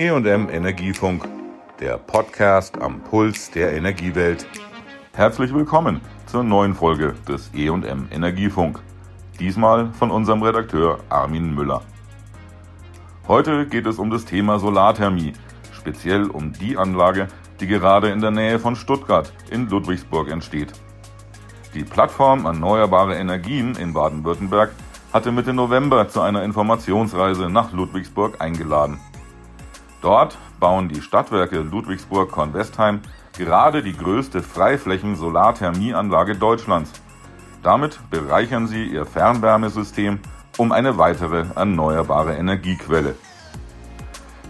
[0.00, 1.28] EM Energiefunk,
[1.78, 4.46] der Podcast am Puls der Energiewelt.
[5.12, 8.80] Herzlich willkommen zur neuen Folge des EM Energiefunk.
[9.38, 11.82] Diesmal von unserem Redakteur Armin Müller.
[13.28, 15.34] Heute geht es um das Thema Solarthermie,
[15.70, 17.28] speziell um die Anlage,
[17.60, 20.72] die gerade in der Nähe von Stuttgart in Ludwigsburg entsteht.
[21.74, 24.70] Die Plattform Erneuerbare Energien in Baden-Württemberg
[25.12, 28.98] hatte Mitte November zu einer Informationsreise nach Ludwigsburg eingeladen.
[30.02, 33.00] Dort bauen die Stadtwerke Ludwigsburg-Kornwestheim
[33.36, 36.92] gerade die größte Freiflächen-Solarthermieanlage Deutschlands.
[37.62, 40.18] Damit bereichern sie ihr Fernwärmesystem
[40.56, 43.14] um eine weitere erneuerbare Energiequelle.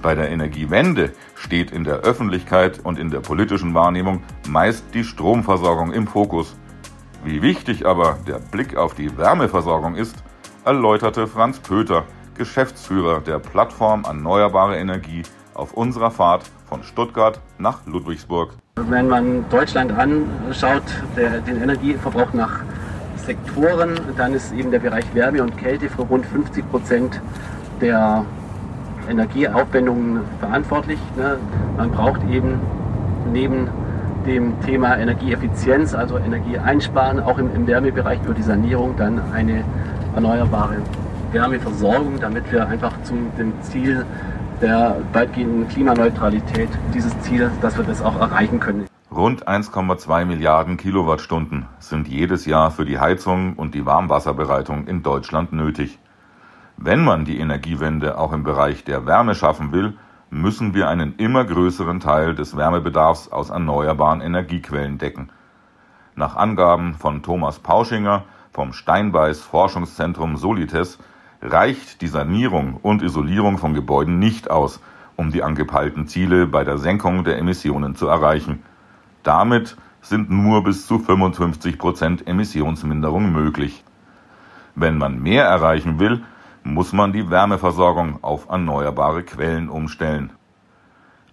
[0.03, 5.93] Bei der Energiewende steht in der Öffentlichkeit und in der politischen Wahrnehmung meist die Stromversorgung
[5.93, 6.57] im Fokus.
[7.25, 10.17] Wie wichtig aber der Blick auf die Wärmeversorgung ist,
[10.65, 12.05] erläuterte Franz Pöter,
[12.35, 15.23] Geschäftsführer der Plattform Erneuerbare Energie,
[15.55, 18.55] auf unserer Fahrt von Stuttgart nach Ludwigsburg.
[18.77, 20.83] Wenn man Deutschland anschaut,
[21.17, 22.61] der, den Energieverbrauch nach
[23.17, 27.21] Sektoren, dann ist eben der Bereich Wärme und Kälte für rund 50 Prozent
[27.81, 28.25] der
[29.09, 30.99] Energieaufwendungen verantwortlich.
[31.17, 31.39] Ne?
[31.77, 32.61] Man braucht eben
[33.33, 33.69] neben
[34.27, 39.65] dem Thema Energieeffizienz, also Energie einsparen, auch im, im Wärmebereich für die Sanierung dann eine
[40.15, 40.77] erneuerbare
[41.33, 44.05] Wärmeversorgung, damit wir einfach zu dem Ziel
[44.61, 48.87] der weitgehenden Klimaneutralität, dieses Ziel, dass wir das auch erreichen können.
[49.11, 55.53] Rund 1,2 Milliarden Kilowattstunden sind jedes Jahr für die Heizung und die Warmwasserbereitung in Deutschland
[55.53, 55.99] nötig.
[56.77, 59.95] Wenn man die Energiewende auch im Bereich der Wärme schaffen will,
[60.31, 65.31] müssen wir einen immer größeren Teil des Wärmebedarfs aus erneuerbaren Energiequellen decken.
[66.15, 70.99] Nach Angaben von Thomas Pauschinger vom Steinbeiß Forschungszentrum Solites
[71.43, 74.81] reicht die Sanierung und Isolierung von Gebäuden nicht aus,
[75.17, 78.63] um die angepeilten Ziele bei der Senkung der Emissionen zu erreichen.
[79.23, 83.85] Damit sind nur bis zu 55 Prozent Emissionsminderung möglich.
[84.75, 86.23] Wenn man mehr erreichen will,
[86.63, 90.33] muss man die Wärmeversorgung auf erneuerbare Quellen umstellen.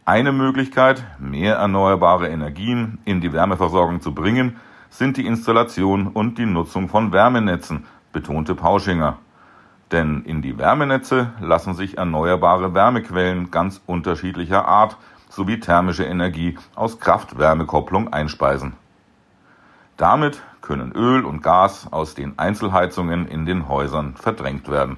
[0.05, 4.55] Eine Möglichkeit, mehr erneuerbare Energien in die Wärmeversorgung zu bringen,
[4.89, 9.17] sind die Installation und die Nutzung von Wärmenetzen, betonte Pauschinger.
[9.91, 14.97] Denn in die Wärmenetze lassen sich erneuerbare Wärmequellen ganz unterschiedlicher Art
[15.29, 18.73] sowie thermische Energie aus Kraft-Wärme-Kopplung einspeisen.
[19.95, 24.97] Damit können Öl und Gas aus den Einzelheizungen in den Häusern verdrängt werden.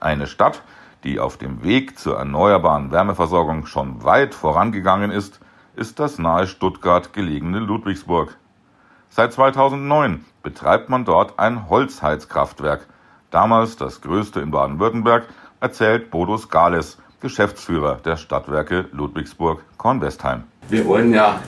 [0.00, 0.62] Eine Stadt,
[1.04, 5.40] die auf dem Weg zur erneuerbaren Wärmeversorgung schon weit vorangegangen ist,
[5.76, 8.36] ist das nahe Stuttgart gelegene Ludwigsburg.
[9.08, 12.86] Seit 2009 betreibt man dort ein Holzheizkraftwerk,
[13.30, 15.26] damals das größte in Baden-Württemberg,
[15.60, 20.44] erzählt Bodo Skales, Geschäftsführer der Stadtwerke Ludwigsburg-Kornwestheim.
[20.68, 21.40] Wir wollen ja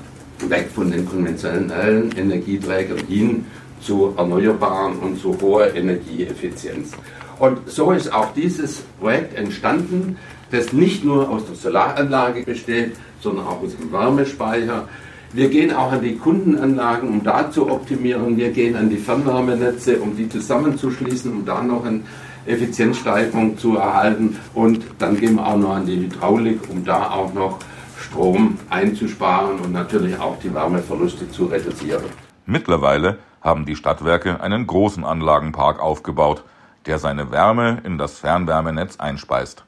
[0.49, 3.47] weg von den konventionellen Energieträgern hin
[3.81, 6.93] zu erneuerbaren und zu hoher Energieeffizienz.
[7.39, 10.19] Und so ist auch dieses Projekt entstanden,
[10.51, 14.87] das nicht nur aus der Solaranlage besteht, sondern auch aus dem Wärmespeicher.
[15.33, 18.37] Wir gehen auch an die Kundenanlagen, um da zu optimieren.
[18.37, 22.01] Wir gehen an die Fernwärmenetze, um die zusammenzuschließen, um da noch eine
[22.47, 24.39] Effizienzsteigerung zu erhalten.
[24.53, 27.59] Und dann gehen wir auch noch an die Hydraulik, um da auch noch
[27.99, 32.05] Strom einzusparen und natürlich auch die Wärmeverluste zu reduzieren.
[32.45, 36.45] Mittlerweile haben die Stadtwerke einen großen Anlagenpark aufgebaut
[36.87, 39.65] der seine Wärme in das Fernwärmenetz einspeist.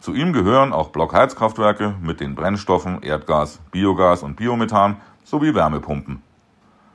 [0.00, 6.22] Zu ihm gehören auch Blockheizkraftwerke mit den Brennstoffen Erdgas, Biogas und Biomethan sowie Wärmepumpen.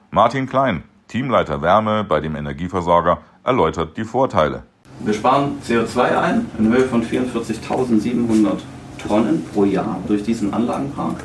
[0.09, 4.63] Martin Klein, Teamleiter Wärme bei dem Energieversorger, erläutert die Vorteile.
[5.01, 8.61] Wir sparen CO2 ein in Höhe von 44.700
[9.07, 11.17] Tonnen pro Jahr durch diesen Anlagenpark.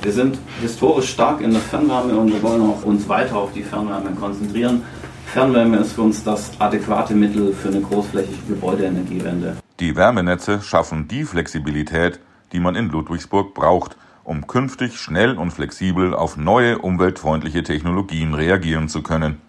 [0.00, 3.62] Wir sind historisch stark in der Fernwärme und wir wollen auch uns weiter auf die
[3.62, 4.84] Fernwärme konzentrieren.
[5.26, 9.56] Fernwärme ist für uns das adäquate Mittel für eine großflächige Gebäudeenergiewende.
[9.78, 12.18] Die Wärmenetze schaffen die Flexibilität,
[12.52, 18.88] die man in Ludwigsburg braucht, um künftig schnell und flexibel auf neue umweltfreundliche Technologien reagieren
[18.88, 19.40] zu können.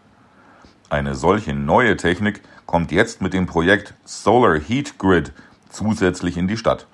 [0.90, 5.32] Eine solche neue Technik kommt jetzt mit dem Projekt Solar Heat Grid
[5.70, 6.88] zusätzlich in die Stadt.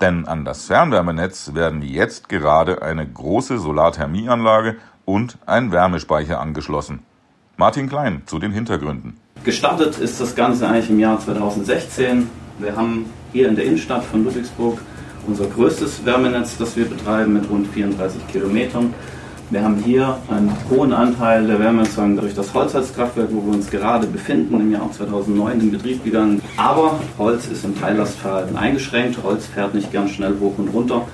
[0.00, 4.76] Denn an das Fernwärmenetz werden jetzt gerade eine große Solarthermieanlage
[5.06, 7.02] und ein Wärmespeicher angeschlossen.
[7.56, 9.16] Martin Klein zu den Hintergründen.
[9.44, 12.28] Gestartet ist das Ganze eigentlich im Jahr 2016.
[12.58, 14.78] Wir haben hier in der Innenstadt von Ludwigsburg
[15.26, 18.94] unser größtes Wärmenetz, das wir betreiben mit rund 34 Kilometern.
[19.50, 24.06] Wir haben hier einen hohen Anteil der Wärmeerzeugung durch das Holzheizkraftwerk, wo wir uns gerade
[24.06, 26.40] befinden, im Jahr 2009 in Betrieb gegangen.
[26.56, 29.22] Aber Holz ist im Teillastverhalten eingeschränkt.
[29.22, 31.06] Holz fährt nicht gern schnell hoch und runter.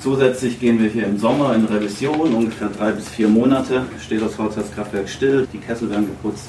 [0.00, 4.36] Zusätzlich gehen wir hier im Sommer in Revision, ungefähr drei bis vier Monate steht das
[4.36, 6.46] Holzheizkraftwerk still, die Kessel werden geputzt.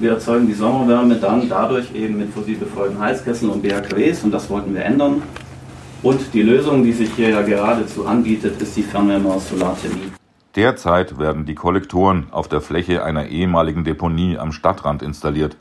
[0.00, 4.50] Wir erzeugen die Sommerwärme dann dadurch eben mit fossil befeuerten Heizkesseln und BHKWs und das
[4.50, 5.22] wollten wir ändern.
[6.02, 10.12] Und die Lösung, die sich hier ja geradezu anbietet, ist die Fernwärme aus Solarthermie.
[10.56, 15.56] Derzeit werden die Kollektoren auf der Fläche einer ehemaligen Deponie am Stadtrand installiert.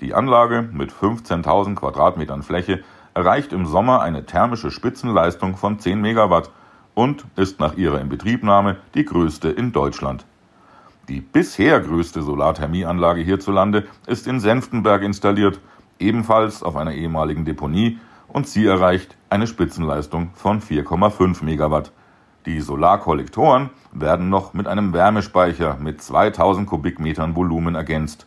[0.00, 2.82] Die Anlage mit 15.000 Quadratmetern Fläche
[3.14, 6.50] erreicht im Sommer eine thermische Spitzenleistung von 10 Megawatt
[6.94, 10.26] und ist nach ihrer Inbetriebnahme die größte in Deutschland.
[11.10, 15.58] Die bisher größte Solarthermieanlage hierzulande ist in Senftenberg installiert,
[15.98, 17.98] ebenfalls auf einer ehemaligen Deponie,
[18.28, 21.90] und sie erreicht eine Spitzenleistung von 4,5 Megawatt.
[22.46, 28.26] Die Solarkollektoren werden noch mit einem Wärmespeicher mit 2000 Kubikmetern Volumen ergänzt.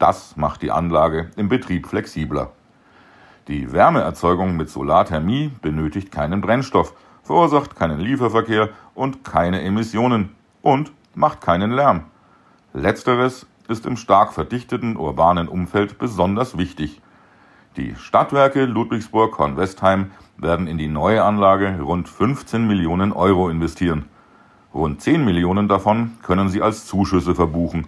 [0.00, 2.50] Das macht die Anlage im Betrieb flexibler.
[3.46, 6.92] Die Wärmeerzeugung mit Solarthermie benötigt keinen Brennstoff,
[7.22, 12.06] verursacht keinen Lieferverkehr und keine Emissionen und macht keinen Lärm.
[12.76, 17.00] Letzteres ist im stark verdichteten urbanen Umfeld besonders wichtig.
[17.78, 24.10] Die Stadtwerke Ludwigsburg-Kornwestheim werden in die neue Anlage rund 15 Millionen Euro investieren.
[24.74, 27.86] Rund 10 Millionen davon können sie als Zuschüsse verbuchen.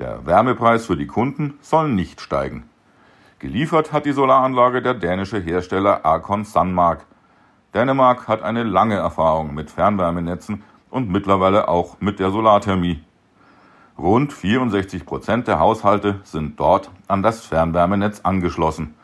[0.00, 2.64] Der Wärmepreis für die Kunden soll nicht steigen.
[3.38, 7.06] Geliefert hat die Solaranlage der dänische Hersteller Arcon Sunmark.
[7.72, 13.04] Dänemark hat eine lange Erfahrung mit Fernwärmenetzen und mittlerweile auch mit der Solarthermie.
[13.96, 18.94] Rund 64 Prozent der Haushalte sind dort an das Fernwärmenetz angeschlossen.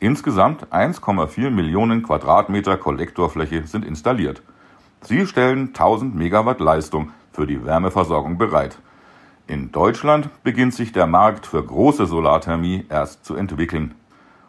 [0.00, 4.42] Insgesamt 1,4 Millionen Quadratmeter Kollektorfläche sind installiert.
[5.00, 8.78] Sie stellen 1000 Megawatt Leistung für die Wärmeversorgung bereit.
[9.46, 13.94] In Deutschland beginnt sich der Markt für große Solarthermie erst zu entwickeln.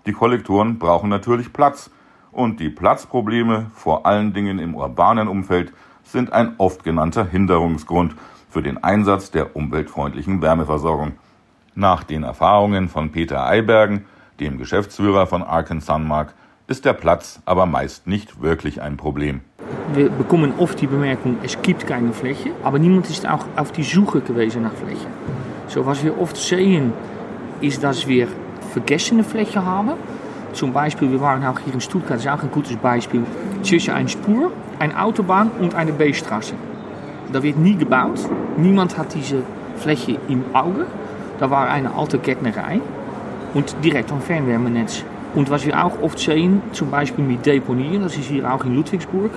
[0.06, 1.90] Die Kollektoren brauchen natürlich Platz
[2.34, 5.72] und die Platzprobleme, vor allen Dingen im urbanen Umfeld,
[6.06, 8.16] sind ein oft genannter Hinderungsgrund
[8.50, 11.14] für den Einsatz der umweltfreundlichen Wärmeversorgung.
[11.76, 14.06] Nach den Erfahrungen von Peter Eibergen
[14.40, 16.34] dem Geschäftsführer von Arken Sunmark,
[16.68, 19.42] ist der Platz aber meist nicht wirklich ein Problem.
[19.94, 23.84] Wir bekommen oft die Bemerkung, es gibt keine Fläche, aber niemand ist auch auf die
[23.84, 25.08] Suche gewesen nach Fläche.
[25.68, 26.94] So was wir oft sehen,
[27.62, 28.28] ist, dass wir
[28.72, 29.92] vergessene Fläche haben.
[30.54, 33.24] Zum Beispiel, wir waren auch hier in Stuttgart, das ist auch ein gutes Beispiel,
[33.66, 36.54] zwischen einer Spur, einer Autobahn und einer B-Straße.
[37.34, 38.20] Da wird nie gebaut,
[38.58, 39.44] niemand hat diese
[39.78, 40.86] Fläche im Auge.
[41.40, 42.80] Da war eine alte Gärtnerei
[43.54, 45.04] und direkt am Fernwärmenetz.
[45.34, 48.76] Und was wir auch oft sehen, zum Beispiel mit Deponien, das ist hier auch in
[48.76, 49.32] Ludwigsburg.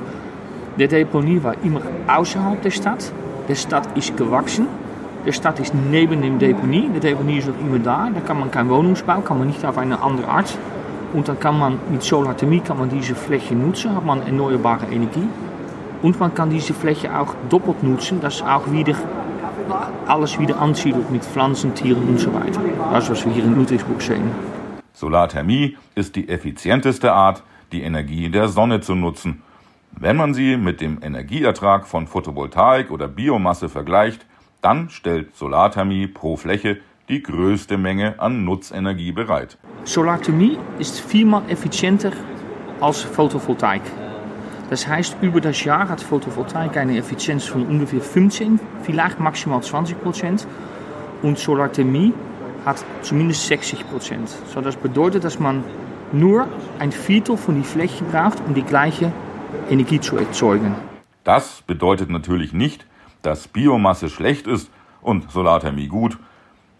[0.78, 3.12] Der Deponie war immer außerhalb der Stadt.
[3.48, 4.68] Der Stadt ist gewachsen.
[5.26, 6.88] Der Stadt ist neben dem Deponie.
[6.94, 8.08] Der Deponie ist noch immer da.
[8.14, 10.56] Da kann man kein Wohnungsbau, kann man nicht auf eine andere Art.
[11.12, 15.28] Und dann kann man mit Solarthermie kann man diese Fläche nutzen, hat man erneuerbare Energie.
[16.02, 18.94] Und man kann diese Fläche auch doppelt nutzen, dass auch wieder
[20.06, 22.60] alles wieder ansiedelt mit Pflanzen, Tieren und so weiter.
[22.92, 24.30] Das, was wir hier in Ludwigsburg sehen.
[24.92, 29.42] Solarthermie ist die effizienteste Art, die Energie der Sonne zu nutzen.
[29.92, 34.24] Wenn man sie mit dem Energieertrag von Photovoltaik oder Biomasse vergleicht,
[34.62, 36.78] dann stellt Solarthermie pro Fläche
[37.08, 39.56] die größte Menge an Nutzenergie bereit.
[39.84, 42.12] Solarthermie ist viermal effizienter
[42.80, 43.82] als Photovoltaik.
[44.70, 50.00] Das heißt, über das Jahr hat Photovoltaik eine Effizienz von ungefähr 15, vielleicht maximal 20
[50.02, 50.46] Prozent.
[51.22, 52.12] Und Solarthermie
[52.66, 54.28] hat zumindest 60 Prozent.
[54.52, 55.64] So, das bedeutet, dass man
[56.12, 56.46] nur
[56.78, 59.12] ein Viertel von die Fläche braucht, um die gleiche
[59.70, 60.74] Energie zu erzeugen.
[61.24, 62.86] Das bedeutet natürlich nicht,
[63.22, 66.18] dass Biomasse schlecht ist und Solarthermie gut.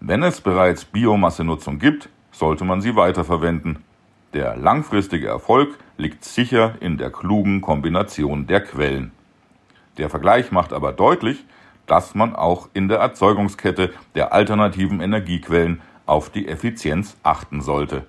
[0.01, 3.85] Wenn es bereits Biomassenutzung gibt, sollte man sie weiterverwenden.
[4.33, 9.11] Der langfristige Erfolg liegt sicher in der klugen Kombination der Quellen.
[9.97, 11.45] Der Vergleich macht aber deutlich,
[11.87, 18.07] dass man auch in der Erzeugungskette der alternativen Energiequellen auf die Effizienz achten sollte.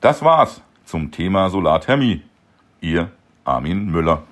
[0.00, 2.22] Das war's zum Thema Solarthermie.
[2.80, 3.10] Ihr
[3.44, 4.22] Armin Müller.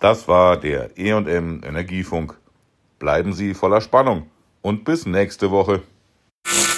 [0.00, 2.36] Das war der EM Energiefunk.
[2.98, 4.26] Bleiben Sie voller Spannung
[4.60, 5.82] und bis nächste Woche.
[6.46, 6.64] you